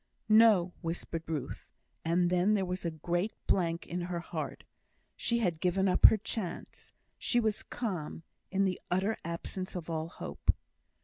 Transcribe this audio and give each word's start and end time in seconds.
"No," 0.29 0.73
whispered 0.81 1.21
Ruth; 1.29 1.69
and 2.03 2.31
then 2.31 2.55
there 2.55 2.65
was 2.65 2.83
a 2.83 2.89
great 2.89 3.33
blank 3.45 3.85
in 3.85 4.01
her 4.01 4.19
heart. 4.19 4.63
She 5.15 5.37
had 5.37 5.59
given 5.61 5.87
up 5.87 6.07
her 6.07 6.17
chance. 6.17 6.91
She 7.19 7.39
was 7.39 7.61
calm, 7.61 8.23
in 8.49 8.65
the 8.65 8.81
utter 8.89 9.15
absence 9.23 9.75
of 9.75 9.91
all 9.91 10.07
hope. 10.07 10.55